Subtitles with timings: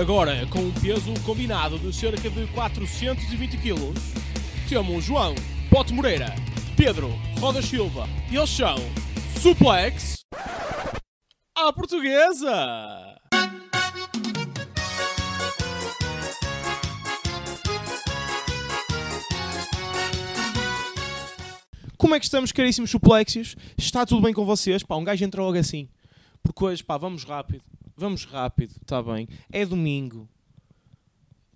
[0.00, 3.92] agora, com um peso combinado de cerca de 420 kg,
[4.66, 5.34] temos João
[5.68, 6.34] Pote Moreira,
[6.74, 8.76] Pedro Roda Silva e eles são
[9.38, 10.24] Suplex
[11.54, 13.18] à Portuguesa!
[21.98, 23.54] Como é que estamos, caríssimos suplexios?
[23.76, 24.82] Está tudo bem com vocês?
[24.82, 25.90] Pá, um gajo entra logo assim.
[26.42, 27.62] Porque hoje, pá, vamos rápido.
[28.00, 29.28] Vamos rápido, está bem.
[29.52, 30.26] É domingo.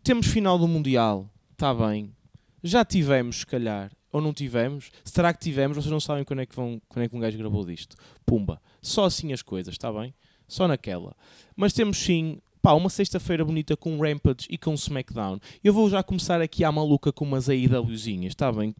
[0.03, 2.15] Temos final do Mundial, está bem.
[2.63, 3.91] Já tivemos, se calhar.
[4.13, 4.91] Ou não tivemos?
[5.07, 5.75] Será que tivemos?
[5.75, 7.97] Vocês não sabem quando é que, vão, quando é que um gajo gravou disto.
[8.27, 8.61] Pumba.
[8.83, 10.15] Só assim as coisas, está bem?
[10.47, 11.17] Só naquela.
[11.57, 15.39] Mas temos sim pá, uma sexta-feira bonita com Rampage e com SmackDown.
[15.63, 18.75] Eu vou já começar aqui à maluca com umas AEWzinhas, está bem?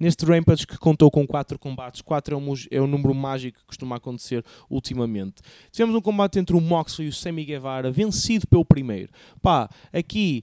[0.00, 3.66] Neste Rampage que contou com 4 combates, 4 é, um, é o número mágico que
[3.66, 5.42] costuma acontecer ultimamente.
[5.70, 9.12] Tivemos um combate entre o Moxley e o Sammy Guevara, vencido pelo primeiro.
[9.40, 10.42] Pá, aqui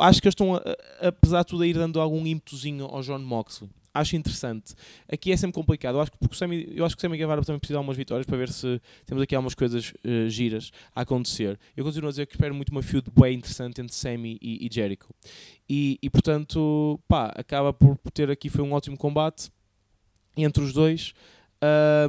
[0.00, 0.60] acho que eles estão,
[1.00, 4.74] apesar de tudo, a ir dando algum ímpetuzinho ao John Moxley acho interessante.
[5.10, 5.94] Aqui é sempre complicado.
[5.94, 7.78] Eu acho que, porque o Sammy, eu acho que o Sammy Guevara também precisa de
[7.78, 11.58] algumas vitórias para ver se temos aqui algumas coisas uh, giras a acontecer.
[11.76, 14.68] Eu continuo a dizer que espero muito uma feud bem interessante entre Sammy e, e
[14.72, 15.08] Jericho.
[15.68, 19.50] E, e, portanto, pá, acaba por ter aqui foi um ótimo combate
[20.36, 21.14] entre os dois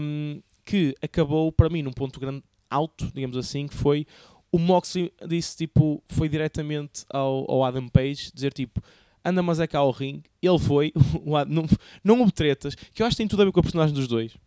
[0.02, 4.08] um, que acabou para mim num ponto grande alto, digamos assim, que foi
[4.52, 8.82] o Moxley disse tipo, foi diretamente ao, ao Adam Page dizer tipo
[9.26, 10.94] anda mas é cá ao ringue, ele foi,
[11.50, 11.66] não,
[12.04, 14.08] não houve tretas, que eu acho que tem tudo a ver com a personagem dos
[14.08, 14.38] dois.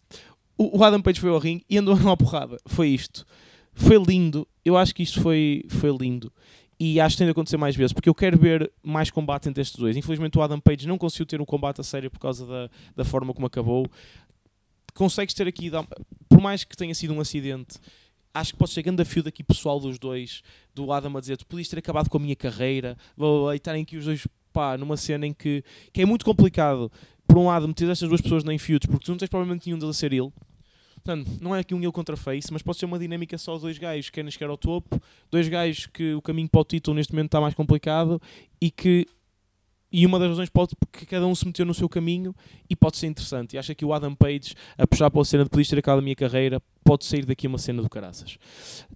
[0.56, 3.26] O, o Adam Page foi ao ringue e andou numa porrada, foi isto.
[3.74, 6.32] Foi lindo, eu acho que isto foi, foi lindo.
[6.80, 9.60] E acho que tem de acontecer mais vezes, porque eu quero ver mais combate entre
[9.60, 9.96] estes dois.
[9.96, 13.04] Infelizmente o Adam Page não conseguiu ter um combate a sério por causa da, da
[13.04, 13.86] forma como acabou.
[14.94, 15.70] Consegues ter aqui,
[16.28, 17.78] por mais que tenha sido um acidente,
[18.32, 20.42] acho que pode ser grande fio daqui pessoal dos dois,
[20.74, 23.96] do Adam a dizer, tu podias ter acabado com a minha carreira, vou estarem aqui
[23.96, 24.26] os dois
[24.58, 26.90] pá, numa cena em que, que é muito complicado,
[27.28, 29.78] por um lado, meter estas duas pessoas nem feuds, porque tu não tens provavelmente nenhum
[29.78, 30.32] deles a ser ele.
[30.96, 33.78] Portanto, não é aqui um ele contra face, mas pode ser uma dinâmica só dois
[33.78, 37.12] gajos que querem chegar ao topo, dois gajos que o caminho para o título neste
[37.12, 38.20] momento está mais complicado
[38.60, 39.06] e que
[39.90, 42.34] e uma das razões pode porque cada um se meteu no seu caminho
[42.68, 43.54] e pode ser interessante.
[43.54, 46.00] E acho que o Adam Page, a puxar para a cena de podia ter acabado
[46.00, 48.38] a minha carreira, pode sair daqui uma cena do caraças.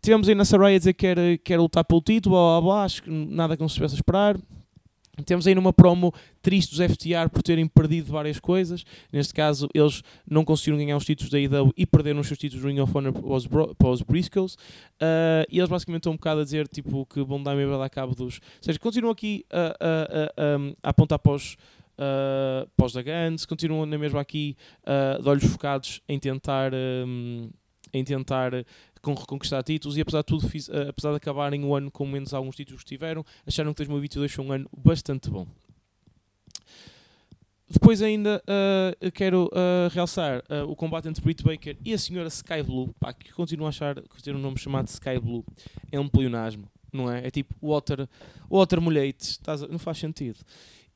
[0.02, 2.84] Tivemos aí na Saraya a dizer que quer, quer lutar pelo título, blá, blá, blá,
[2.84, 4.36] acho que nada que não se estivesse a esperar.
[5.26, 8.82] Temos aí numa promo triste dos FTR por terem perdido várias coisas.
[9.12, 12.62] Neste caso, eles não conseguiram ganhar os títulos da IW e perderam os seus títulos
[12.62, 13.46] do Ring of Honor para os,
[13.92, 14.54] os Briscoes.
[14.54, 17.90] Uh, e eles basicamente estão um bocado a dizer tipo, que Bom Dame vai dar
[17.90, 18.36] cabo dos.
[18.36, 21.56] Ou seja, continuam aqui a, a, a, a apontar para os.
[21.98, 27.50] Uh, da Guns, continuam na mesma aqui uh, de olhos focados em tentar, um,
[27.92, 28.52] em tentar
[29.02, 32.06] com reconquistar títulos e apesar de tudo, fiz, uh, apesar de acabarem o ano com
[32.06, 35.46] menos alguns títulos que tiveram, acharam que 2022 foi um ano bastante bom.
[37.72, 42.28] Depois ainda uh, quero uh, realçar uh, o combate entre Britt Baker e a senhora
[42.28, 45.42] Sky Blue, pá, que continuo a achar que ter um nome chamado Sky Blue
[45.90, 47.26] é um pleonasmo, não é?
[47.26, 48.06] É tipo Water,
[48.50, 49.38] water Mulete,
[49.70, 50.38] não faz sentido.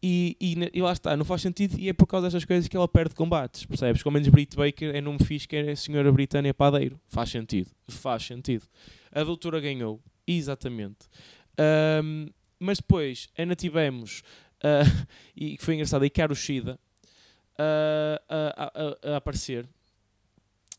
[0.08, 2.76] E, e, e, lá está, não faz sentido e é por causa destas coisas que
[2.76, 4.04] ela perde combates, percebes?
[4.04, 7.00] Como menos Brit Baker é nome fixe que é a senhora Britânia Padeiro.
[7.08, 8.64] Faz sentido, faz sentido.
[9.10, 11.08] A doutora ganhou, exatamente.
[12.04, 14.22] Um, mas depois ainda tivemos,
[14.62, 16.78] uh, e que foi engraçado, a Ikaru Shida
[17.58, 18.72] uh, a,
[19.08, 19.68] a, a, aparecer.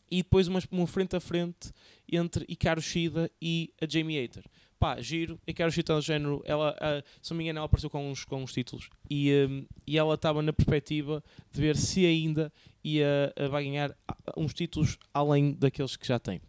[0.10, 1.74] E depois uma, uma frente a frente
[2.10, 4.46] entre Ikaru Shida e a Jamie Hater
[4.80, 7.90] pá, giro, eu quero citar o género, ela, uh, se não me engano, ela apareceu
[7.90, 12.06] com uns, com uns títulos e, um, e ela estava na perspectiva de ver se
[12.06, 12.52] ainda
[12.84, 13.96] ia, uh, vai ganhar
[14.36, 16.42] uns títulos além daqueles que já tem.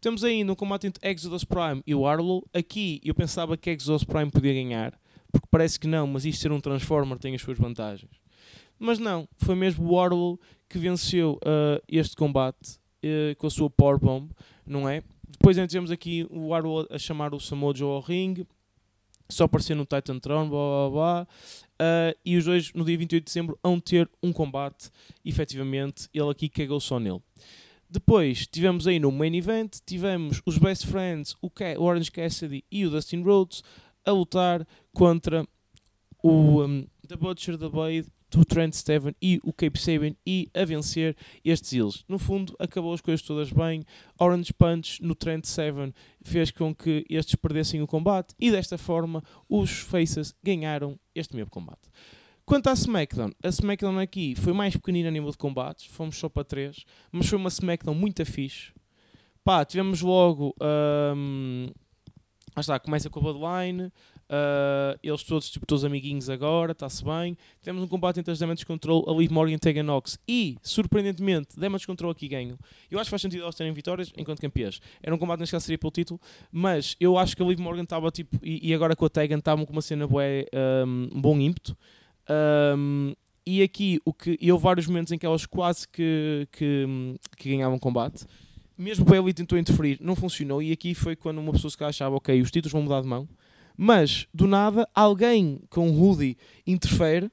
[0.00, 2.46] Temos ainda um combate entre Exodus Prime e o Arlo.
[2.54, 4.98] Aqui eu pensava que Exodus Prime podia ganhar,
[5.32, 8.10] porque parece que não, mas isto ser um Transformer tem as suas vantagens.
[8.78, 13.68] Mas não, foi mesmo o Arlo que venceu uh, este combate uh, com a sua
[13.68, 14.30] Powerbomb,
[14.66, 15.02] não é?
[15.30, 18.46] Depois ainda temos aqui o Arrow a chamar o Samoa Joe ao ringue,
[19.28, 21.28] só aparecer no Titan Throne, blá blá blá.
[21.80, 24.90] Uh, e os dois, no dia 28 de dezembro, vão ter um combate,
[25.24, 26.08] efetivamente.
[26.12, 27.22] Ele aqui cagou só nele.
[27.88, 32.86] Depois tivemos aí no main event, tivemos os Best Friends, o, o Orange Cassidy e
[32.86, 33.62] o Dustin Rhodes
[34.04, 35.46] a lutar contra
[36.22, 40.64] o um, The Butcher, The Blade do Trent Steven e o Cape Sabian e a
[40.64, 42.04] vencer estes ilhos.
[42.08, 43.84] No fundo, acabou as coisas todas bem.
[44.18, 45.92] Orange Punch no Trent Seven
[46.22, 51.50] fez com que estes perdessem o combate e desta forma os Faces ganharam este mesmo
[51.50, 51.90] combate.
[52.44, 56.28] Quanto à SmackDown, a SmackDown aqui foi mais pequenina a nível de combates, fomos só
[56.28, 58.72] para 3, mas foi uma SmackDown muito fixe.
[59.44, 61.68] Pá, tivemos logo um,
[62.54, 63.92] Ah, está, começa com a Bloodline,
[64.30, 67.36] uh, eles todos, tipo, todos amiguinhos agora, está-se bem.
[67.62, 70.18] Temos um combate entre as Damage Control, a Liv Morgan e Tegan Nox.
[70.26, 72.56] E, surpreendentemente, Damage Control aqui ganham.
[72.90, 74.80] Eu acho que faz sentido elas terem vitórias enquanto campeãs.
[75.02, 76.20] Era um combate neste caso seria pelo título,
[76.52, 79.38] mas eu acho que a Liv Morgan estava tipo, e, e, agora com a Tegan
[79.38, 80.46] estavam com uma cena bué,
[80.86, 81.76] um, bom ímpeto.
[82.78, 83.12] Um,
[83.44, 86.86] e aqui o que e houve vários momentos em que elas quase que, que,
[87.36, 88.24] que ganhavam combate
[88.80, 90.62] mesmo o Bailey tentou interferir, não funcionou.
[90.62, 93.28] E aqui foi quando uma pessoa se achava, ok, os títulos vão mudar de mão.
[93.82, 96.36] Mas, do nada, alguém com o Hoodie
[96.66, 97.30] interfere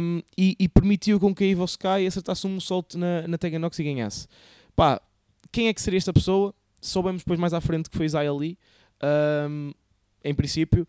[0.00, 3.78] um, e, e, permitiu com que a Evil Sky acertasse um solto na, na Teganox
[3.78, 4.26] e ganhasse.
[4.74, 5.00] Pá,
[5.52, 6.52] quem é que seria esta pessoa?
[6.80, 8.58] Soubemos depois mais à frente que foi Zaya Lee,
[9.48, 9.70] um,
[10.24, 10.82] em princípio.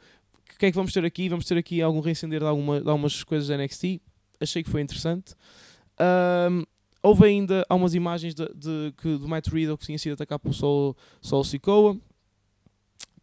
[0.51, 1.29] O que é que vamos ter aqui?
[1.29, 4.01] Vamos ter aqui algum reacender de, alguma, de algumas coisas da NXT.
[4.41, 5.35] Achei que foi interessante.
[6.49, 6.63] Um,
[7.03, 10.39] Houve ainda há umas imagens de, de, de, do Matt Riddle que tinha sido atacado
[10.39, 11.43] por Sol, Sol.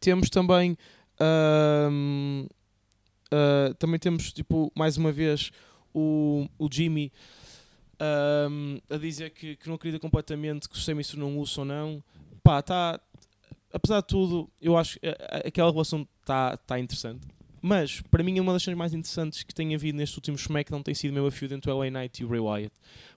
[0.05, 0.77] Temos também.
[1.19, 2.49] Uh,
[3.79, 5.51] também temos, tipo, mais uma vez,
[5.95, 7.11] o, o Jimmy
[8.91, 12.05] a dizer que, que não acredita completamente que o Sammy se não usa ou não.
[12.43, 13.01] Pá, tá.
[13.73, 15.07] Apesar de tudo, eu acho que
[15.47, 17.27] aquela relação está tá interessante.
[17.63, 20.95] Mas, para mim, uma das coisas mais interessantes que tem havido nestes últimos SmackDown tem
[20.95, 22.75] sido mesmo a feud entre o LA Knight e o Bray Wyatt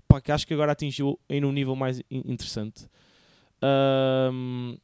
[0.08, 2.88] pá, que acho que agora atingiu em um nível mais interessante.
[3.62, 4.78] Um,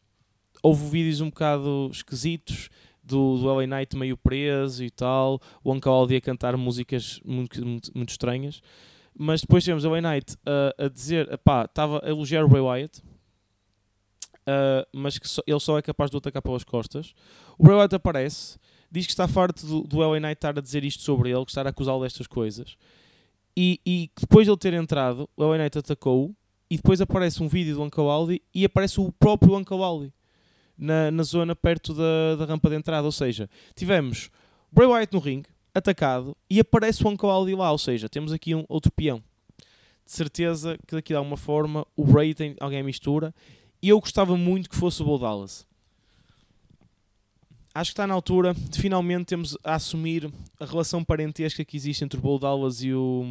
[0.63, 2.69] houve vídeos um bocado esquisitos
[3.03, 7.63] do, do LA Knight meio preso e tal, o Uncle Aldi a cantar músicas muito,
[7.63, 8.61] muito, muito estranhas.
[9.15, 12.61] Mas depois temos o LA Knight uh, a dizer, pá, estava a elogiar o Bray
[12.61, 17.13] Wyatt, uh, mas que só, ele só é capaz de atacar pelas costas.
[17.59, 18.57] O Bray Wyatt aparece,
[18.89, 21.51] diz que está farto do, do LA Knight estar a dizer isto sobre ele, que
[21.51, 22.77] estar a acusá-lo destas coisas.
[23.55, 26.33] E, e depois de ele ter entrado, o LA Knight atacou
[26.69, 30.11] e depois aparece um vídeo do Uncle Aldi e aparece o próprio Uncle Aldi
[30.77, 33.05] na, na zona perto da, da rampa de entrada.
[33.05, 34.29] Ou seja, tivemos
[34.71, 37.71] Bray Wyatt no ringue, atacado, e aparece o Uncle Aldi lá.
[37.71, 39.23] Ou seja, temos aqui um outro peão.
[40.05, 43.33] De certeza que daqui de alguma forma o Bray tem alguém mistura.
[43.81, 45.65] E eu gostava muito que fosse o Bo Dallas
[47.73, 52.03] acho que está na altura de finalmente temos a assumir a relação parentesca que existe
[52.03, 53.25] entre o Bo Dallas e o,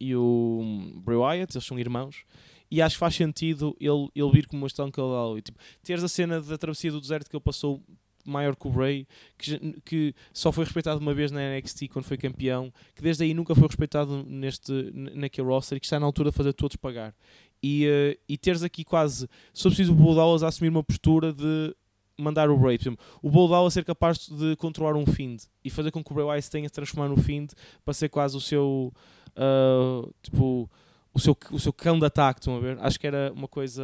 [0.00, 2.24] e o Bray Wyatt, eles são irmãos,
[2.70, 6.02] e acho que faz sentido ele, ele vir como uma estão que ele tipo, teres
[6.02, 7.82] a cena da travessia do deserto que ele passou
[8.26, 9.06] maior que o Bray,
[9.38, 13.32] que, que só foi respeitado uma vez na NXT quando foi campeão, que desde aí
[13.32, 17.14] nunca foi respeitado neste, naquele roster e que está na altura de fazer todos pagar.
[17.62, 21.32] E, uh, e teres aqui quase, se for preciso, o Dallas a assumir uma postura
[21.32, 21.74] de
[22.18, 25.70] mandar o Bray, por exemplo, o Boldal a ser capaz de controlar um Fiend e
[25.70, 27.52] fazer com que o Bray Wyatt tenha de transformar no Fiend
[27.84, 28.92] para ser quase o seu
[29.36, 30.70] uh, tipo
[31.16, 32.78] o seu, o seu cão de ataque, estão a ver?
[32.78, 33.82] Acho que era uma coisa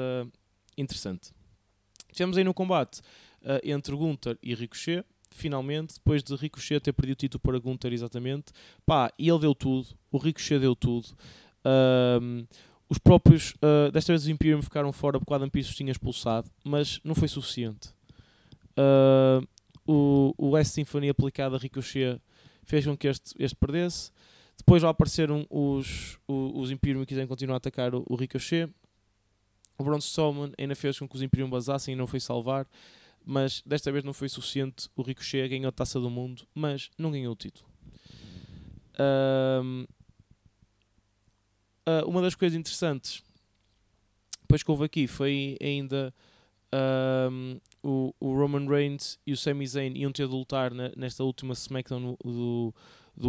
[0.76, 1.32] interessante.
[2.12, 3.00] Tivemos aí no combate
[3.40, 7.90] uh, entre Gunther e Ricochet, finalmente, depois de Ricochet ter perdido o título para Gunther
[7.90, 8.52] exatamente,
[8.84, 11.08] pá, e ele deu tudo, o Ricochet deu tudo.
[12.86, 16.50] Os próprios, uh, desta vez os Imperium ficaram fora porque o Adam Pearce tinha expulsado,
[16.62, 17.88] mas não foi suficiente.
[19.86, 22.20] O, o West Symphony aplicado a Ricochet
[22.64, 24.12] fez com que este, este perdesse.
[24.56, 28.68] Depois já apareceram os, os, os Imperium e quiserem continuar a atacar o, o Ricochet.
[29.78, 32.66] O Braun Strowman ainda fez com que os Imperium basassem e não foi salvar.
[33.24, 34.88] Mas desta vez não foi suficiente.
[34.96, 37.66] O Ricochet ganhou a taça do mundo, mas não ganhou o título.
[38.94, 39.86] Uh,
[41.88, 43.22] uh, uma das coisas interessantes
[44.52, 46.12] depois que houve aqui foi ainda
[47.30, 51.24] um, o, o, Roman Reigns e o Sami Zayn iam ter de lutar na, nesta
[51.24, 52.74] última SmackDown do, do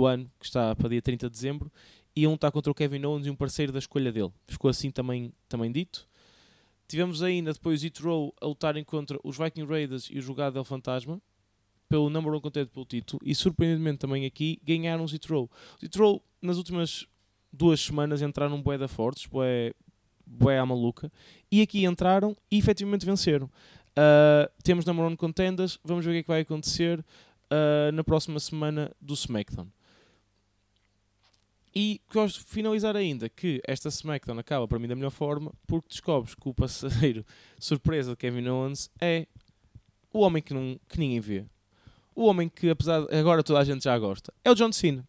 [0.06, 1.72] ano, que está para dia 30 de dezembro,
[2.16, 4.32] iam lutar contra o Kevin Owens e um parceiro da escolha dele.
[4.48, 6.08] Ficou assim também, também dito.
[6.88, 10.64] Tivemos ainda depois Hit Row a lutarem contra os Viking Raiders e o Jogado del
[10.64, 11.22] Fantasma
[11.90, 15.50] pelo number one contento pelo título e surpreendentemente também aqui ganharam os Hit Row.
[15.82, 17.08] Os Row nas últimas
[17.52, 19.74] duas semanas entraram bué da fortes, bué,
[20.26, 21.12] bué à maluca,
[21.52, 23.46] e aqui entraram e efetivamente venceram.
[23.46, 27.04] Uh, temos number one contenders, vamos ver o que é que vai acontecer
[27.54, 29.68] uh, na próxima semana do SmackDown.
[31.76, 35.90] E gosto de finalizar ainda que esta SmackDown acaba para mim da melhor forma porque
[35.90, 37.26] descobres que o passageiro
[37.60, 39.26] surpresa de Kevin Owens é
[40.12, 41.46] o homem que, não, que ninguém vê.
[42.16, 45.04] O homem que, apesar de agora toda a gente já gosta, é o John Cena.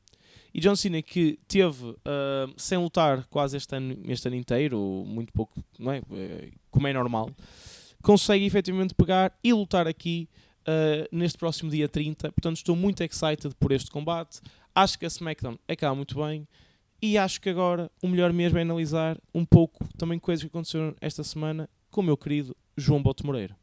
[0.55, 1.97] E John Cena que teve uh,
[2.57, 6.01] sem lutar quase este ano, este ano inteiro, muito pouco, não é?
[6.13, 7.29] Eh, como é normal,
[8.03, 10.29] consegue efetivamente pegar e lutar aqui
[10.68, 12.33] uh, neste próximo dia 30.
[12.33, 14.40] Portanto, estou muito excited por este combate.
[14.75, 16.47] Acho que a SmackDown acaba muito bem.
[17.00, 20.94] E acho que agora o melhor mesmo é analisar um pouco também coisas que aconteceram
[21.00, 23.56] esta semana com o meu querido João Boto Moreira.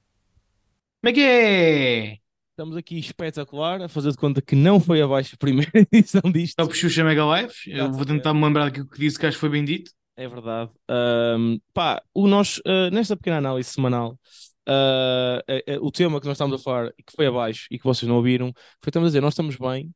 [1.01, 2.17] Como é que é?
[2.51, 6.58] Estamos aqui espetacular, a fazer de conta que não foi abaixo a primeira edição disto.
[6.58, 7.63] Top Xuxa Mega Lives.
[7.65, 9.91] Eu vou tentar me lembrar daquilo que disse que acho que foi bem dito.
[10.15, 10.70] É verdade.
[10.88, 14.20] Um, pá, o nós, uh, nesta pequena análise semanal,
[14.68, 18.18] uh, o tema que nós estamos a falar que foi abaixo e que vocês não
[18.18, 19.94] ouviram, foi estamos a dizer, nós estamos bem,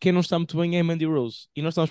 [0.00, 1.48] quem não está muito bem é Mandy Rose.
[1.56, 1.90] E nós estamos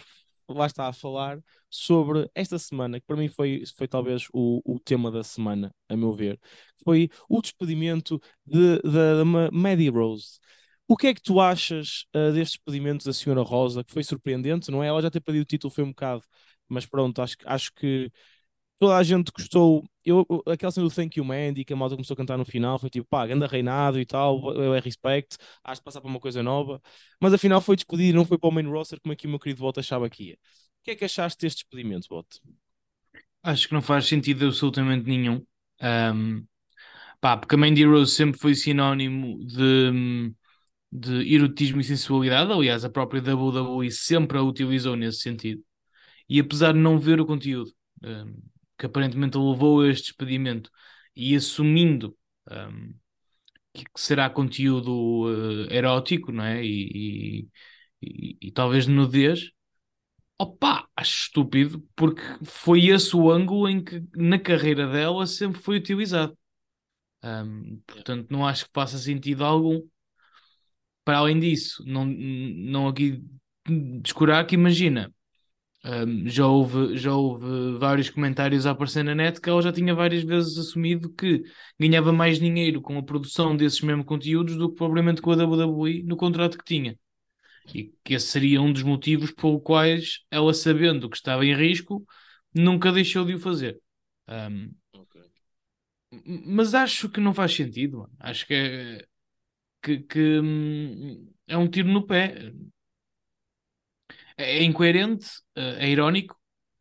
[0.49, 4.79] lá está a falar sobre esta semana, que para mim foi, foi talvez o, o
[4.79, 6.39] tema da semana, a meu ver,
[6.83, 10.39] foi o despedimento de, de, de Maddie Rose.
[10.87, 14.71] O que é que tu achas uh, destes despedimentos da senhora Rosa, que foi surpreendente,
[14.71, 14.87] não é?
[14.87, 16.23] Ela já ter perdido o título foi um bocado,
[16.67, 18.11] mas pronto, acho, acho que
[18.79, 19.83] toda a gente gostou.
[20.03, 22.79] Eu, aquela cena do Thank You Mandy, que a malta começou a cantar no final,
[22.79, 26.19] foi tipo, pá, ganda reinado e tal, eu é respect, acho de passar para uma
[26.19, 26.81] coisa nova.
[27.21, 29.61] Mas afinal foi despedido, não foi para o main roster como aqui o meu querido
[29.61, 30.33] Bot achava ia.
[30.33, 30.37] O
[30.83, 32.27] que é que achaste deste despedimento, Bot?
[33.43, 35.45] Acho que não faz sentido absolutamente nenhum.
[35.81, 36.45] Um,
[37.21, 40.33] pá, porque a Mandy Rose sempre foi sinónimo de,
[40.91, 42.51] de erotismo e sensualidade.
[42.51, 45.63] Aliás, a própria WWE sempre a utilizou nesse sentido.
[46.27, 47.71] E apesar de não ver o conteúdo,
[48.03, 48.35] um,
[48.79, 50.71] que aparentemente levou a este despedimento
[51.15, 52.17] e assumindo
[52.49, 52.93] um,
[53.73, 56.63] que, será conteúdo uh, erótico, não é?
[56.65, 57.49] E,
[58.01, 59.51] e, e, e talvez nudez,
[60.37, 65.77] opa, acho estúpido, porque foi esse o ângulo em que na carreira dela sempre foi
[65.77, 66.37] utilizado.
[67.23, 69.81] Um, portanto, não acho que faça sentido algum.
[71.03, 73.21] Para além disso, não, não aqui
[74.01, 75.13] descurar que imagina,
[75.85, 79.95] um, já, houve, já houve vários comentários a aparecer na net que ela já tinha
[79.95, 81.41] várias vezes assumido que
[81.79, 86.03] ganhava mais dinheiro com a produção desses mesmos conteúdos do que propriamente com a WWE
[86.03, 86.97] no contrato que tinha.
[87.73, 92.05] E que esse seria um dos motivos pelos quais ela, sabendo que estava em risco,
[92.53, 93.79] nunca deixou de o fazer.
[94.27, 95.21] Um, okay.
[96.45, 97.99] Mas acho que não faz sentido.
[97.99, 98.13] Mano.
[98.19, 99.05] Acho que é,
[99.81, 102.51] que, que hum, é um tiro no pé
[104.39, 106.35] é, é incoerente, é, é irónico,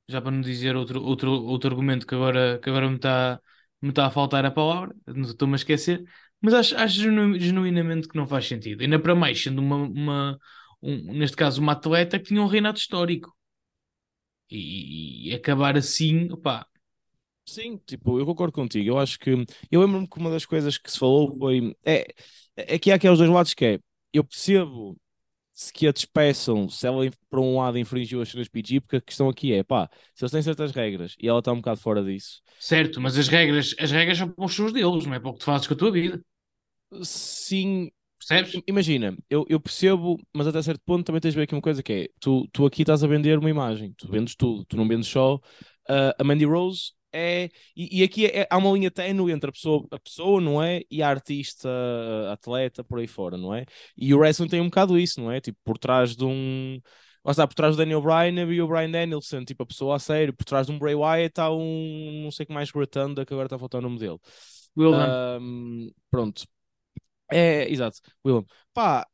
[0.09, 3.41] já para não dizer outro, outro, outro argumento que agora, que agora me está
[3.81, 6.05] me está a faltar a palavra, estou-me a esquecer,
[6.41, 7.01] mas acho, acho
[7.39, 8.83] genuinamente que não faz sentido.
[8.83, 10.39] Ainda para mais, sendo uma, uma
[10.83, 13.33] um, neste caso, uma atleta que tinha um reinado histórico.
[14.51, 16.67] E, e acabar assim, opá.
[17.45, 18.89] Sim, tipo, eu concordo contigo.
[18.91, 19.31] Eu acho que.
[19.71, 21.75] Eu lembro-me que uma das coisas que se falou foi.
[21.85, 22.07] É,
[22.57, 23.81] é que há aqueles dois lados que é.
[24.13, 24.97] Eu percebo
[25.75, 29.29] que a despeçam se ela por um lado infringiu as cenas PG, porque a questão
[29.29, 32.41] aqui é, pá, se eles têm certas regras e ela está um bocado fora disso.
[32.61, 35.33] Certo, mas as regras, as regras são para os seus deles, não é para o
[35.33, 36.21] que tu fazes com a tua vida.
[37.03, 37.91] Sim.
[38.19, 38.61] Percebes?
[38.67, 41.83] Imagina, eu, eu percebo, mas até certo ponto também tens de ver aqui uma coisa
[41.83, 44.89] que é, tu, tu aqui estás a vender uma imagem, tu vendes tudo, tu não
[44.89, 47.49] vendes só uh, a Mandy Rose é.
[47.77, 50.83] E, e aqui é, há uma linha ténue entre a pessoa, a pessoa, não é?
[50.91, 51.69] E a artista,
[52.29, 53.65] a atleta, por aí fora, não é?
[53.97, 55.41] E o wrestling tem um bocado isso, não é?
[55.41, 56.81] Tipo, por trás de um.
[57.25, 59.99] Lá está, por trás do Daniel Bryan e o Brian Danielson, tipo, a pessoa a
[59.99, 60.33] sério.
[60.35, 62.23] Por trás de um Bray Wyatt está um.
[62.23, 64.19] Não sei que mais Rotunda, que agora está a faltar o nome dele.
[64.77, 65.39] William.
[65.41, 66.45] Um, pronto.
[67.31, 68.45] É, exato, William.
[68.73, 69.07] Pá,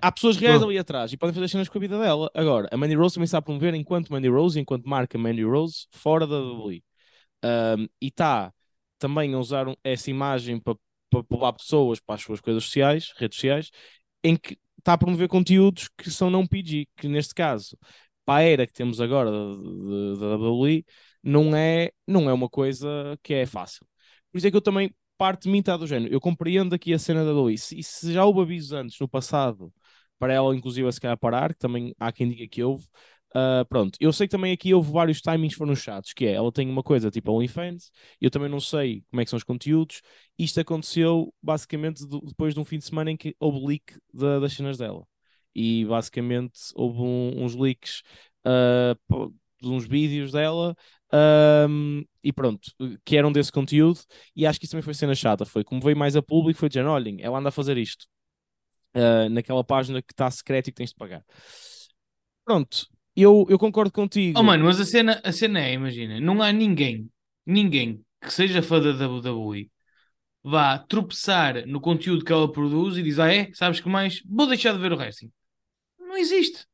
[0.00, 2.30] há pessoas reais ali atrás e podem fazer cenas com a vida dela.
[2.34, 5.86] Agora, a Mandy Rose também está a promover enquanto Mandy Rose, enquanto marca Mandy Rose,
[5.90, 6.82] fora da WWE.
[7.44, 8.52] Um, e está
[8.98, 10.76] também a usar essa imagem para
[11.10, 13.70] pa pular pessoas para as suas coisas sociais, redes sociais,
[14.24, 17.76] em que está a promover conteúdos que são não PG, que neste caso,
[18.24, 20.84] para a era que temos agora da WWE,
[21.22, 23.86] não é, não é uma coisa que é fácil.
[24.30, 26.12] Por isso é que eu também parte de mim está do género.
[26.12, 27.54] Eu compreendo aqui a cena da WWE.
[27.54, 29.72] E se já houve avisos antes, no passado,
[30.18, 32.86] para ela, inclusive, a se calhar parar, que também há quem diga que houve,
[33.34, 36.52] Uh, pronto, eu sei que também aqui houve vários timings foram chatos, que é, ela
[36.52, 40.02] tem uma coisa tipo OnlyFans, eu também não sei como é que são os conteúdos,
[40.38, 44.38] isto aconteceu basicamente do, depois de um fim de semana em que houve leak da,
[44.38, 45.06] das cenas dela,
[45.54, 48.02] e basicamente houve um, uns leaks
[48.44, 50.76] uh, de uns vídeos dela,
[51.70, 52.70] um, e pronto,
[53.02, 54.00] que eram desse conteúdo,
[54.36, 56.68] e acho que isso também foi cena chata, foi como veio mais a público, foi
[56.68, 58.04] dizer, olhem, ela anda a fazer isto,
[58.94, 61.24] uh, naquela página que está secreta e que tens de pagar.
[62.44, 64.38] Pronto, eu, eu concordo contigo.
[64.38, 67.08] Oh, mano, mas a cena, a cena é, imagina, não há ninguém,
[67.46, 69.70] ninguém que seja fã da WWE
[70.42, 74.22] vá tropeçar no conteúdo que ela produz e diz, ah é, sabes que mais?
[74.26, 75.30] Vou deixar de ver o wrestling.
[75.98, 76.66] Não existe.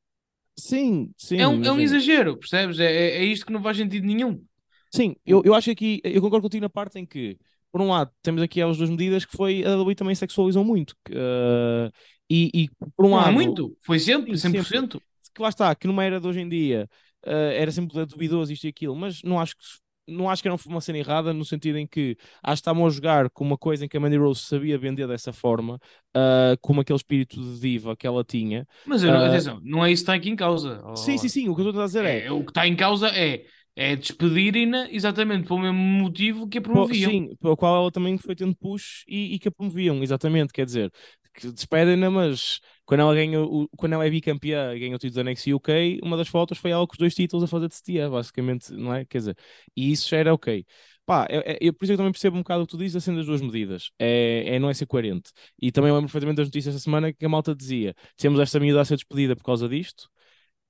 [0.56, 1.38] Sim, sim.
[1.38, 2.80] É um, é um exagero, percebes?
[2.80, 4.42] É, é, é isto que não faz sentido nenhum.
[4.90, 7.38] Sim, eu, eu acho que aqui, eu concordo contigo na parte em que,
[7.70, 10.92] por um lado, temos aqui as duas medidas que foi, a WWE também sexualizou muito.
[11.10, 11.92] Uh,
[12.28, 13.32] e, e, por um não lado...
[13.32, 14.64] muito, foi sempre, 100%.
[14.64, 15.00] Sempre
[15.38, 16.88] que lá está, que numa era de hoje em dia
[17.26, 19.62] uh, era sempre duvidoso isto e aquilo, mas não acho que
[20.10, 22.88] não acho que era uma cena errada, no sentido em que acho que estavam a
[22.88, 25.74] jogar com uma coisa em que a Mandy Rose sabia vender dessa forma,
[26.16, 28.66] uh, com aquele espírito de diva que ela tinha.
[28.86, 30.82] Mas uh, atenção, não é isso que está aqui em causa.
[30.96, 31.48] Sim, sim, sim.
[31.50, 32.24] O que eu estou a dizer é.
[32.24, 33.44] é o que está em causa é
[33.76, 37.10] é despedirem-na exatamente pelo mesmo motivo que a promoviam.
[37.10, 40.52] Sim, pelo qual ela também foi tendo push e, e que a promoviam, exatamente.
[40.52, 40.92] Quer dizer,
[41.38, 45.22] que despedem-na, mas quando ela, ganha o, quando ela é bicampeã e ganha o título
[45.22, 47.76] da NXT UK, uma das fotos foi ela com os dois títulos a fazer de
[47.76, 49.04] setia, basicamente, não é?
[49.04, 49.36] Quer dizer,
[49.76, 50.64] e isso já era ok.
[51.06, 53.14] Pá, eu, eu, por isso eu também percebo um bocado o que tu dizes, assim,
[53.14, 53.90] das duas medidas.
[53.98, 55.30] É, é não é ser coerente.
[55.58, 58.80] E também lembro perfeitamente das notícias esta semana que a malta dizia: temos esta medida
[58.80, 60.08] a ser despedida por causa disto,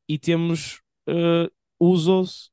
[0.09, 2.51] e temos uh, usos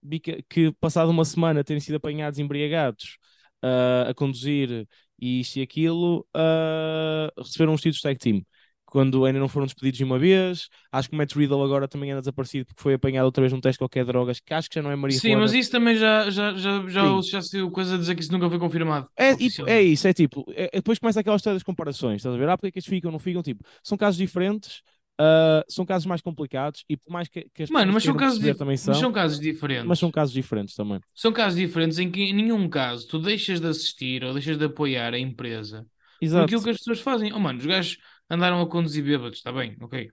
[0.50, 3.18] que, passado uma semana terem sido apanhados embriagados
[3.64, 4.88] uh, a conduzir
[5.20, 8.42] isto e aquilo, uh, receberam os títulos tag team.
[8.86, 12.12] Quando ainda não foram despedidos de uma vez, acho que o Matt Riddle agora também
[12.12, 14.82] anda desaparecido porque foi apanhado outra vez num teste qualquer drogas, que acho que já
[14.82, 17.98] não é Maria Sim, mas isso também já, já, já, já, já saiu coisa a
[17.98, 19.10] dizer que isso nunca foi confirmado.
[19.18, 22.38] É, tipo, é isso, é tipo, é, depois começa aquela história das comparações, estás a
[22.38, 22.48] ver?
[22.48, 23.44] Ah, porque é que estes ficam, não ficam?
[23.44, 24.82] Tipo, são casos diferentes,
[25.20, 28.38] Uh, são casos mais complicados e por mais que, que as Mano, mas são, casos
[28.58, 29.86] também são, mas são casos diferentes.
[29.86, 31.00] Mas são casos diferentes também.
[31.14, 34.66] São casos diferentes em que em nenhum caso tu deixas de assistir ou deixas de
[34.66, 35.88] apoiar a empresa
[36.22, 36.44] Exato.
[36.44, 37.32] aquilo que as pessoas fazem.
[37.32, 37.98] Oh mano, os gajos
[38.30, 40.10] andaram a conduzir bêbados, está bem, ok.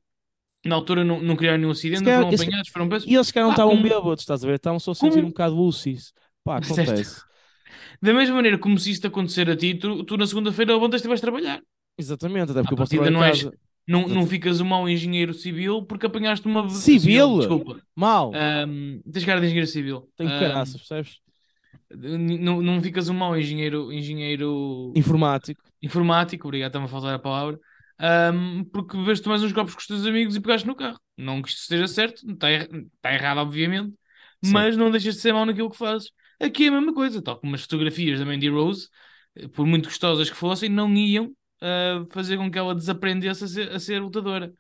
[0.64, 3.08] Na altura não, não criaram nenhum acidente, não foram apanhados, foram presos.
[3.08, 3.82] E eles que não estavam como...
[3.82, 4.54] bêbados, estás a ver?
[4.54, 5.26] Estavam só a sentir como...
[5.26, 6.12] um bocado lucis.
[6.44, 7.22] Pá, acontece.
[8.00, 11.08] Da mesma maneira como se isto acontecer a ti, tu, tu na segunda-feira levantas e
[11.08, 11.60] vais trabalhar.
[11.98, 13.48] Exatamente, até porque eu posso trabalhar não és,
[13.86, 16.68] não, não ficas um mau engenheiro civil porque apanhaste uma.
[16.68, 17.38] Civil?
[17.38, 17.80] Desculpa.
[17.94, 18.32] Mal.
[18.66, 20.08] Um, tens cara de engenheiro civil.
[20.16, 21.20] Tenho um, caraças, percebes?
[21.94, 24.92] Não, não ficas um mau engenheiro, engenheiro.
[24.96, 25.62] Informático.
[25.82, 27.58] Informático, obrigado, está-me a faltar a palavra.
[28.00, 30.98] Um, porque vês-te mais uns copos com os teus amigos e pegaste no carro.
[31.16, 33.94] Não que isto esteja certo, está, er está errado, obviamente,
[34.42, 34.52] Sim.
[34.52, 36.10] mas não deixas de ser mau naquilo que fazes.
[36.40, 38.88] Aqui é a mesma coisa, tal como as fotografias da Mandy Rose,
[39.36, 43.48] eh, por muito gostosas que fossem, não iam uh, fazer com que ela desaprendesse a
[43.48, 44.52] ser, a ser lutadora.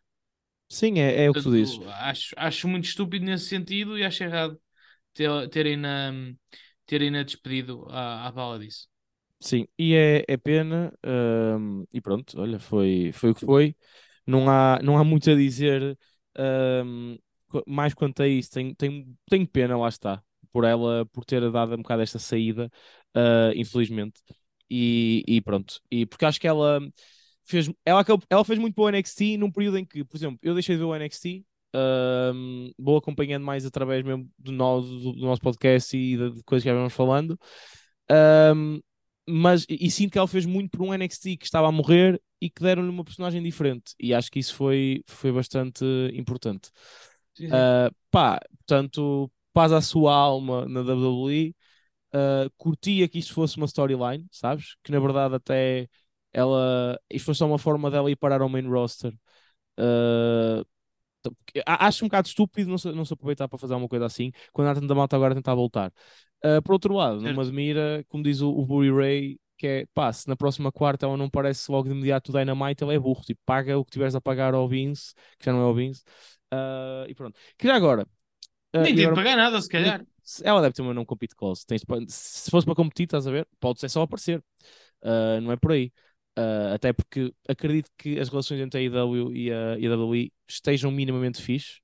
[0.68, 1.78] Sim, é, é o que tu dizes.
[1.86, 4.58] Acho, acho muito estúpido nesse sentido e acho errado
[5.12, 6.12] ter, terem, na,
[6.86, 8.88] terem na despedido à, à bala disso.
[9.38, 13.76] Sim, e é, é pena, um, e pronto, olha, foi, foi o que foi.
[14.24, 15.98] Não há, não há muito a dizer
[16.84, 17.18] um,
[17.66, 18.52] mais quanto a isso.
[18.52, 22.70] Tenho, tenho, tenho pena, lá está, por ela, por ter dado um bocado esta saída,
[23.16, 24.20] uh, infelizmente.
[24.74, 25.82] E, e, pronto.
[25.90, 26.80] E porque acho que ela
[27.44, 30.54] fez, ela, ela fez muito para o NXT num período em que, por exemplo, eu
[30.54, 31.44] deixei de ver o NXT,
[32.34, 36.70] um, vou acompanhando mais através mesmo do, no, do, nosso podcast e de, coisas que
[36.70, 37.38] já vamos falando.
[38.10, 38.80] Um,
[39.28, 42.18] mas e, e, sinto que ela fez muito por um NXT que estava a morrer
[42.40, 43.92] e que deram-lhe uma personagem diferente.
[44.00, 46.70] E acho que isso foi, foi bastante importante.
[47.40, 51.54] Uh, pá, portanto, paz à sua alma na WWE
[52.14, 54.76] uh, curtia que isto fosse uma storyline, sabes?
[54.82, 55.88] Que na verdade até
[56.32, 56.98] ela.
[57.10, 59.12] Isto foi só uma forma dela ir parar ao main roster.
[59.78, 60.64] Uh,
[61.66, 64.68] acho um bocado estúpido não se, não se aproveitar para fazer alguma coisa assim quando
[64.68, 65.92] há tanta malta agora a tentar voltar.
[66.44, 67.34] Uh, por outro lado, certo.
[67.34, 71.06] não me admira, como diz o, o Ray, que é pá, se na próxima quarta
[71.06, 73.92] ela não parece logo de imediato o Dynamite, ele é burro, tipo, paga o que
[73.92, 76.02] tiveres a pagar ao Vince, que já não é o Vince,
[76.52, 77.38] uh, e pronto.
[77.56, 78.02] Que já agora.
[78.74, 80.04] Uh, Nem tem de pagar nada, se calhar
[80.42, 81.66] ela deve ter uma não compete clause.
[81.66, 83.46] Tens, se fosse para competir, estás a ver?
[83.60, 84.42] Pode ser só aparecer.
[85.02, 85.92] Uh, não é por aí.
[86.38, 91.42] Uh, até porque acredito que as relações entre a IW e a, WWE estejam minimamente
[91.42, 91.80] fixe.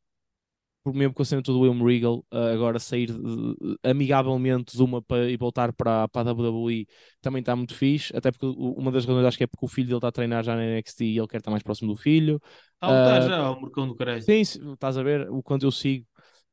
[0.82, 5.02] Por mesmo com a cena do William Regal uh, agora sair de, amigavelmente de uma
[5.02, 6.86] para, e voltar para, para a WWE
[7.20, 8.16] também está muito fixe.
[8.16, 10.42] Até porque uma das razões acho que é porque o filho dele está a treinar
[10.44, 12.40] já na NXT e ele quer estar mais próximo do filho.
[12.80, 14.22] Ah, está já, o mercão do caralho.
[14.22, 16.06] Sim, estás a ver o quanto eu sigo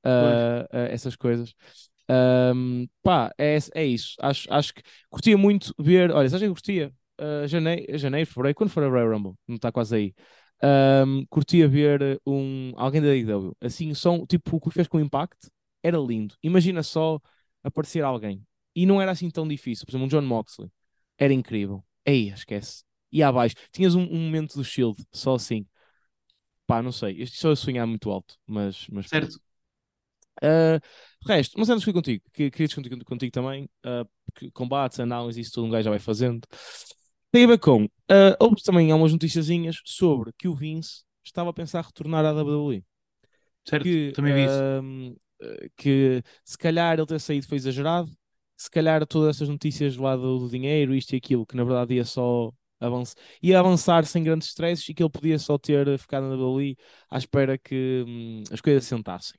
[0.05, 1.53] uh, uh, essas coisas.
[2.09, 4.15] Um, pá, é, é isso.
[4.19, 6.11] Acho, acho que curtia muito ver.
[6.11, 6.93] Olha, sabes que eu curtia?
[7.19, 10.13] Uh, janeiro, janeiro, fevereiro, quando for a Royal Rumble, não está quase aí.
[10.63, 15.01] Um, curtia ver um, alguém da IW assim, só tipo o que fez com o
[15.01, 15.49] Impact
[15.83, 16.35] era lindo.
[16.41, 17.19] Imagina só
[17.63, 18.41] aparecer alguém
[18.75, 19.85] e não era assim tão difícil.
[19.85, 20.69] Por exemplo, um John Moxley
[21.17, 21.83] era incrível.
[22.05, 22.83] Ei, esquece.
[23.11, 25.65] E abaixo, tinhas um, um momento do Shield, só assim.
[26.67, 27.21] Pá, não sei.
[27.21, 29.39] Isto só a sonhar muito alto, mas, mas certo.
[30.43, 30.79] Uh,
[31.27, 35.67] resto, mas antes fui contigo, que, queria discutir contigo também, uh, combates, análise, isso tudo
[35.67, 36.41] um gajo já vai fazendo.
[37.31, 41.53] Tem a ver com, uh, houve também algumas noticiazinhas sobre que o Vince estava a
[41.53, 42.83] pensar retornar à WWE.
[43.67, 45.71] Certo, que, também vi isso.
[45.75, 48.11] que se calhar ele ter saído foi exagerado,
[48.55, 51.95] se calhar todas essas notícias lá do, do dinheiro, isto e aquilo, que na verdade
[51.95, 56.27] ia só avançar, ia avançar sem grandes stresses e que ele podia só ter ficado
[56.29, 56.77] na WWE
[57.09, 59.35] à espera que hum, as coisas se sentassem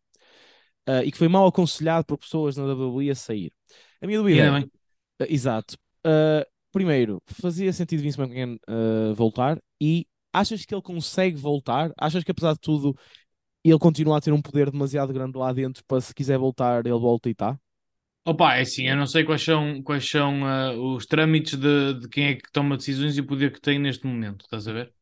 [0.88, 3.52] uh, e que foi mal aconselhado por pessoas na WWE a sair.
[4.00, 4.68] A minha dúvida Ainda
[5.20, 5.76] é, uh, exato.
[6.06, 8.58] Uh, primeiro, fazia sentido Vince McMahon
[9.14, 11.92] voltar e achas que ele consegue voltar?
[11.98, 12.96] Achas que apesar de tudo
[13.64, 16.98] ele continua a ter um poder demasiado grande lá dentro para se quiser voltar, ele
[16.98, 17.58] volta e está?
[18.24, 22.08] Opa, é assim, eu não sei quais são, quais são uh, os trâmites de, de
[22.08, 24.92] quem é que toma decisões e o poder que tem neste momento, estás a ver?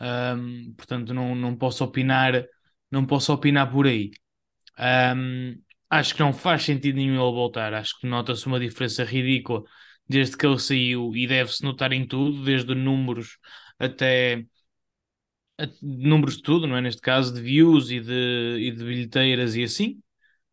[0.00, 2.44] Um, portanto, não, não posso opinar,
[2.90, 4.12] não posso opinar por aí.
[4.78, 7.74] Um, acho que não faz sentido nenhum ele voltar.
[7.74, 9.62] Acho que nota-se uma diferença ridícula
[10.08, 13.38] desde que ele saiu e deve-se notar em tudo, desde números
[13.78, 14.44] até
[15.80, 16.80] números de tudo, não é?
[16.80, 20.00] Neste caso, de views e de, e de bilheteiras e assim.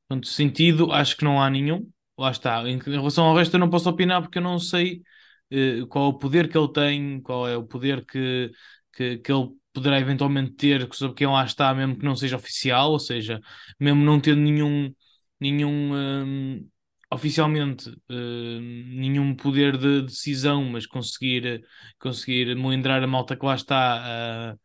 [0.07, 1.89] Portanto, sentido, acho que não há nenhum.
[2.17, 2.61] Lá está.
[2.69, 5.03] Em em relação ao resto, eu não posso opinar porque eu não sei
[5.51, 8.51] eh, qual é o poder que ele tem, qual é o poder que,
[8.93, 12.91] que, que ele poderá eventualmente ter sobre quem lá está, mesmo que não seja oficial,
[12.91, 13.39] ou seja,
[13.79, 14.93] mesmo não tendo nenhum,
[15.39, 16.69] nenhum hum,
[17.11, 18.59] oficialmente hum,
[18.99, 21.63] nenhum poder de decisão, mas conseguir,
[21.99, 24.57] conseguir melindrar a malta que lá está a,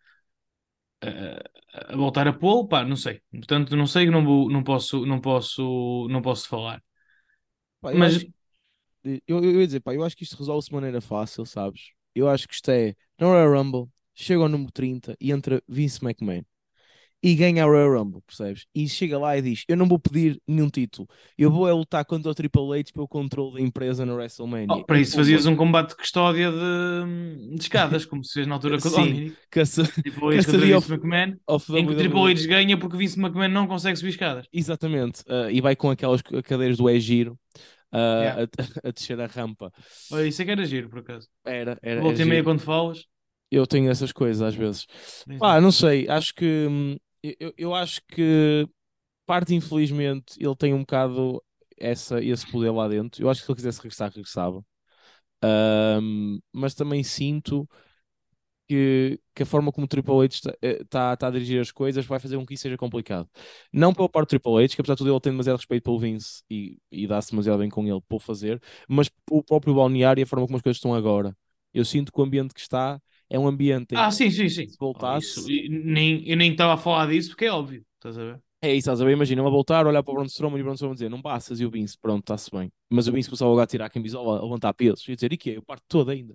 [1.92, 3.20] a voltar a pô-lo, pá, não sei.
[3.30, 6.82] Portanto, não sei, não, vou, não posso, não posso, não posso falar.
[7.80, 8.26] Pá, eu Mas acho,
[9.04, 11.92] eu, eu, ia dizer, pá, eu acho que isto resolve-se de maneira fácil, sabes?
[12.14, 16.04] Eu acho que isto é, na Royal Rumble, chega ao número 30 e entra Vince
[16.04, 16.42] McMahon
[17.22, 18.66] e ganha a Royal Rumble, percebes?
[18.74, 22.04] E chega lá e diz: Eu não vou pedir nenhum título, eu vou é lutar
[22.04, 24.66] contra o Triple H pelo controle da empresa na WrestleMania.
[24.70, 28.54] oh, para isso fazias um combate de custódia de, de escadas, como se fez na
[28.56, 29.36] altura com o Dominic.
[29.50, 32.30] caça- Triple H contra Vince McMahon, of em que o Triple.
[32.30, 34.46] H ganha porque Vince McMahon não consegue subir escadas.
[34.52, 37.38] Exatamente, ah, e vai com aquelas cadeiras do E-Giro
[37.90, 38.42] ah, Yeah.
[38.42, 38.48] a,
[38.88, 39.72] a descer a rampa.
[40.26, 41.28] Isso é que era giro, por acaso.
[41.44, 43.06] Era, era, Volta e meia quando falas.
[43.54, 44.86] Eu tenho essas coisas às vezes.
[45.38, 45.62] Pá, sim.
[45.62, 48.68] não sei, acho que hum, eu, eu acho que
[49.26, 51.42] parte infelizmente ele tem um bocado
[51.78, 53.22] essa, esse poder lá dentro.
[53.22, 54.64] Eu acho que se ele quisesse regressar, regressava.
[55.42, 57.68] Ahm, mas também sinto
[58.68, 61.70] que, que a forma como o Triple H está, eh, tá, tá a dirigir as
[61.70, 63.28] coisas vai fazer com que isso seja complicado.
[63.72, 65.98] Não pela parte do Triple H, que apesar de tudo ele tem demasiado respeito pelo
[65.98, 70.24] Vince e, e dá-se demasiado bem com ele por fazer, mas o próprio balneário e
[70.24, 71.36] a forma como as coisas estão agora.
[71.72, 73.00] Eu sinto que o ambiente que está
[73.34, 74.72] é um ambiente Ah, sim, sim, sim.
[74.72, 75.50] se Oh, voltasse.
[75.50, 77.84] e nem, eu nem estava a falar disso porque é óbvio.
[77.96, 78.42] Estás a ver?
[78.62, 79.12] É isso, estás a ver?
[79.12, 81.20] Imagina, ele a voltar, olhar para o Braun Strowman e o Braun Strowman dizer, não
[81.20, 82.72] passas, e o Vince, pronto, está-se bem.
[82.90, 85.36] Mas o Vince começava logo a tirar a camisola, a levantar pesos, e dizer, e
[85.36, 86.34] que Eu parto todo ainda.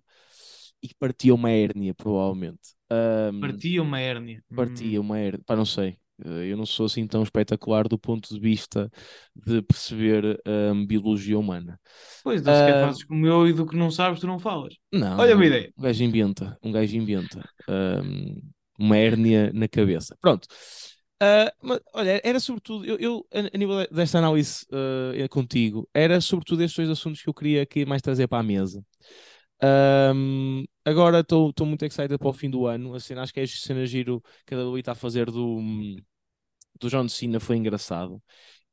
[0.82, 2.76] E partia uma hérnia, provavelmente.
[2.90, 4.44] Ahm, Partia uma hérnia.
[4.56, 5.02] partia Hum.
[5.02, 6.00] uma hérnia, pá, não sei.
[6.26, 8.92] Eh, Eu não sou assim tão espetacular do ponto de vista
[9.36, 11.80] de perceber ahm, biologia humana.
[12.24, 14.74] Pois, não sequer Ah, fazes como eu e do que não sabes, tu não falas.
[14.92, 15.74] não, Olha uma ideia.
[15.78, 18.42] um gajo inventa, um gajo inventa ahm,
[18.78, 20.18] uma hérnia na cabeça.
[20.22, 20.48] Pronto.
[21.22, 26.22] Ah, mas, olha, era sobretudo, eu, eu, a, a nível desta análise ah, contigo, era
[26.22, 28.84] sobretudo estes dois assuntos que eu queria aqui mais trazer para a mesa.
[29.62, 32.94] Ahm, agora estou muito excited para o fim do ano.
[32.96, 35.62] Assim, acho que a cena giro que a WWE está a fazer do,
[36.80, 38.22] do John Cena foi engraçado.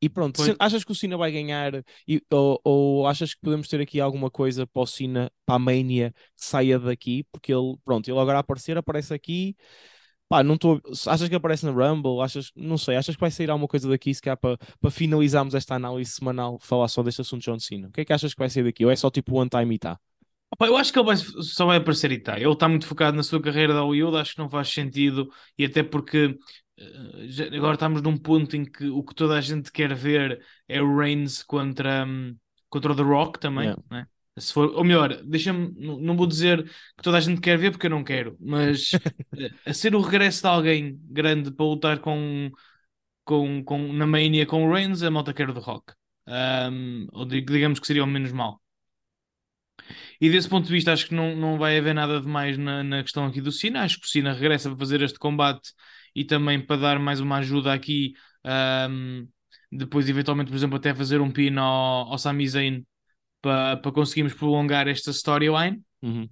[0.01, 0.47] E pronto, Foi.
[0.51, 1.73] se- achas que o Cena vai ganhar
[2.07, 5.59] e- ou, ou achas que podemos ter aqui alguma coisa para o Cena, para a
[5.59, 7.25] Mania, que saia daqui?
[7.33, 9.57] Porque ele, pronto, ele agora aparecer, aparece aqui.
[10.29, 10.81] Pá, não estou.
[11.07, 12.21] Achas que aparece na Rumble?
[12.21, 15.55] Achas, não sei, achas que vai sair alguma coisa daqui se calhar para, para finalizarmos
[15.55, 17.89] esta análise semanal, falar só deste assunto de John Cena?
[17.89, 18.85] O que é que achas que vai sair daqui?
[18.85, 19.99] Ou é só tipo one time e tá?
[20.61, 22.39] Eu acho que ele vai- só vai aparecer e tá.
[22.39, 25.65] Ele está muito focado na sua carreira da Hollywood, acho que não faz sentido, e
[25.65, 26.37] até porque
[27.55, 30.97] agora estamos num ponto em que o que toda a gente quer ver é o
[30.99, 32.37] Reigns contra, hum,
[32.69, 33.83] contra o The Rock também, Yeah.
[33.91, 34.07] né?
[34.39, 37.87] Se for, ou melhor, deixa-me, não, vou dizer que toda a gente quer ver porque
[37.87, 39.01] eu não quero, mas
[39.39, 42.51] eh, a ser o regresso de alguém grande para lutar com,
[43.25, 45.95] com, com, na Mania com o Reigns, a malta quer o The Rock.
[46.29, 48.61] Um, ou dig- digamos que seria o menos mal.
[50.21, 52.83] E desse ponto de vista, acho que não, não vai haver nada de mais na,
[52.83, 53.83] na questão aqui do Cena.
[53.83, 55.71] Acho que o Cena regressa para fazer este combate
[56.17, 58.15] e também para dar mais uma ajuda aqui.
[58.45, 59.27] ahm,
[59.73, 62.87] depois, eventualmente, por exemplo, até fazer um pin ao, ao Sami Zayn
[63.43, 65.83] para, para conseguirmos prolongar esta storyline.
[66.03, 66.31] Uhum.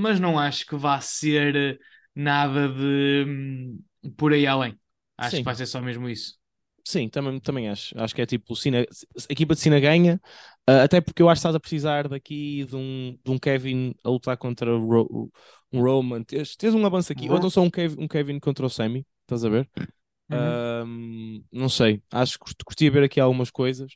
[0.00, 1.80] Mas não acho que vá ser
[2.14, 3.82] nada de hum,
[4.16, 4.78] por aí além.
[5.16, 5.42] Acho Sim.
[5.42, 6.38] que vai ser só mesmo isso.
[6.84, 7.98] Sim, também, também acho.
[7.98, 10.20] Acho que é tipo, o Cena, a equipa de Cena ganha,
[10.66, 13.92] ah, até porque eu acho que estás a precisar daqui de um, de um Kevin
[14.04, 15.32] a lutar contra o Ro-
[15.72, 16.22] um Roman.
[16.22, 19.04] Tens, tens um avanço aqui, ou então só um Kevin, um Kevin contra o Sami,
[19.26, 19.68] estás a ver?
[20.30, 20.60] Uhum.
[21.52, 23.92] Não sei, acho que curti- curtia ver aqui algumas coisas.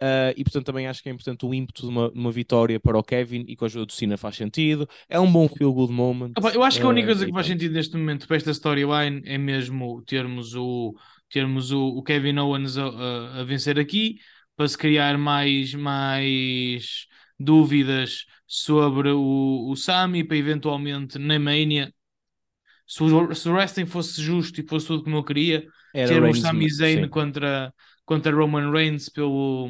[0.00, 2.96] Ah, e portanto também acho que é importante o ímpeto de uma, uma vitória para
[2.98, 4.88] o Kevin e com a ajuda do Cena faz sentido.
[5.08, 6.34] É um bom feel good moment.
[6.36, 8.50] Opa, eu acho que a única Ah, coisa que faz sentido neste momento para esta
[8.52, 10.94] storyline é mesmo termos o,
[11.30, 14.16] termos o, o Kevin Owens a, a- a vencer aqui,
[14.56, 17.06] para se criar mais, mais
[17.38, 21.92] dúvidas sobre o, o Sami, para eventualmente na Mania,
[22.88, 26.24] se o, se o wrestling fosse justo e fosse tudo como eu queria, Era ter
[26.24, 27.10] o Sami Zayn sim.
[27.10, 27.74] contra,
[28.06, 29.68] contra Roman Reigns pelo,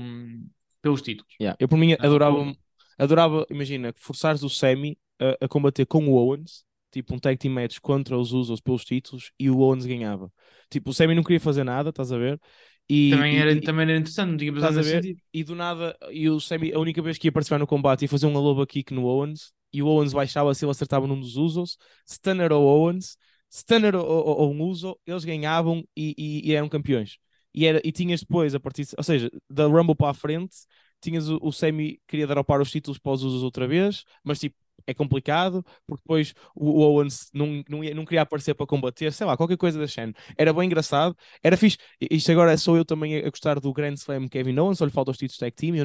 [0.83, 1.35] pelos títulos.
[1.41, 1.55] Yeah.
[1.59, 2.53] Eu por mim adorava,
[2.99, 7.53] adorava, imagina, forçares o Sami a, a combater com o Owens, tipo um tag team
[7.55, 10.33] match contra os Usos pelos títulos e o Owens ganhava.
[10.71, 12.41] Tipo, o Sami não queria fazer nada, estás a ver?
[12.89, 15.09] E, Também e- era, e- também era interessante, não tinha pensado a ver?
[15.09, 15.21] sentido.
[15.33, 18.09] E do nada, e o Sami, a única vez que ia participar no combate ia
[18.09, 21.37] fazer um aloba kick no Owens, e o Owens baixava se ele acertava num dos
[21.37, 21.77] Usos,
[22.07, 23.17] stunner ao Owens,
[23.51, 27.19] stunner ao, ao, ao um Uso, eles ganhavam e, e- e eram campeões.
[27.55, 30.57] E, era, e tinhas depois, a partir, ou seja, da Rumble para a frente,
[31.01, 34.39] tinhas o, o Sami queria dar para os títulos para os Usos outra vez, mas
[34.41, 39.27] tipo, é complicado, porque depois o, Owens não, não, não queria aparecer para combater, sei
[39.27, 40.13] lá, qualquer coisa da Shen.
[40.37, 41.77] Era bem engraçado, era fixe.
[42.11, 45.11] Isto agora sou eu também a gostar do Grand Slam Kevin Owens, só lhe falta
[45.11, 45.83] os títulos tag team, I,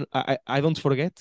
[0.55, 1.13] I- I don't forget.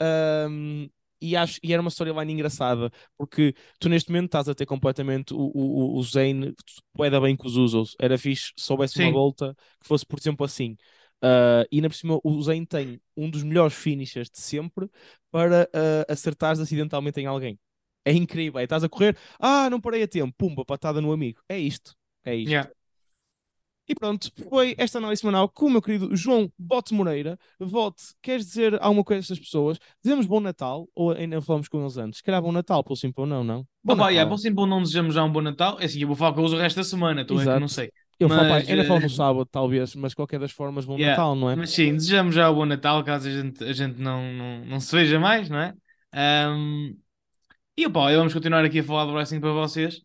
[0.00, 0.88] Um,
[1.20, 5.32] e, acho, e era uma storyline engraçada, porque tu neste momento estás a ter completamente
[5.34, 6.52] o, o, o Zayn
[6.92, 7.94] poeda bem com os Usos.
[8.00, 9.12] Era fixe se soubesse uma Sim.
[9.12, 10.76] volta que fosse, por exemplo, assim.
[11.24, 14.88] Uh, e ainda por cima, o Zayn tem um dos melhores finishers de sempre
[15.30, 17.58] para uh, acertares acidentalmente em alguém.
[18.04, 18.60] É incrível.
[18.60, 21.40] É, estás a correr, ah, não parei a tempo, pumba, patada no amigo.
[21.48, 21.94] É isto.
[22.24, 22.50] É isto.
[22.50, 22.70] Yeah.
[23.88, 27.38] E pronto, foi esta análise semanal com o meu querido João Bote Moreira.
[27.60, 29.78] Vote, queres dizer alguma coisa a estas pessoas?
[30.02, 32.18] Dizemos bom Natal ou ainda falamos com eles antes?
[32.18, 33.64] Se calhar bom Natal, pelo sim ou não, não?
[33.84, 34.36] Bom Opa, yeah, Natal.
[34.36, 35.78] por simples não desejamos já um bom Natal.
[35.80, 37.60] É assim, eu vou falar com eles o resto da semana, então é que Exato.
[37.60, 37.92] não sei.
[38.18, 40.94] Eu falo, pá, Mas, ainda falo no eh, sábado, talvez, mas qualquer das formas, bom
[40.94, 41.54] Yeah, Natal, não é?
[41.56, 44.80] Mas sim, desejamos já o bom Natal, caso a gente, a gente não, não, não
[44.80, 45.74] se veja mais, não é?
[46.12, 46.96] Ahm,
[47.76, 50.00] e opa, vamos continuar aqui a falar do wrestling para vocês.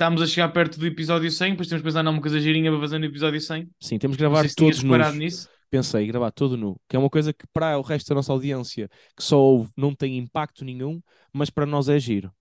[0.00, 2.80] Estamos a chegar perto do episódio 100, depois temos que pensar numa coisa girinha para
[2.80, 3.68] fazer no episódio 100.
[3.78, 5.14] Sim, temos que gravar se todos nus.
[5.14, 5.46] nisso.
[5.70, 8.88] Pensei, gravar todo nu, que é uma coisa que para o resto da nossa audiência
[9.14, 11.02] que só ouve não tem impacto nenhum,
[11.34, 12.32] mas para nós é giro.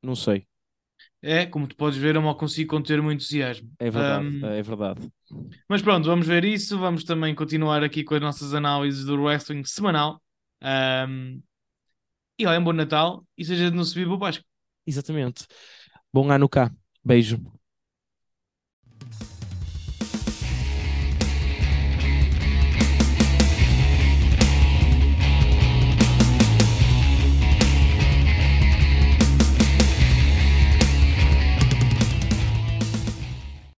[0.00, 0.46] Não sei,
[1.20, 3.68] É, como tu podes ver, eu mal consigo conter o meu entusiasmo.
[3.80, 5.12] é verdade, Ahm, é verdade.
[5.68, 6.78] Mas pronto, vamos ver isso.
[6.78, 10.22] Vamos também continuar aqui com as nossas análises do wrestling semanal.
[10.62, 11.40] Ahm,
[12.38, 14.46] e olha, um bom Natal e seja de não subir para o Páscoa.
[14.86, 15.44] Exatamente.
[16.16, 16.72] Bom ano cá.
[17.04, 17.38] Beijo.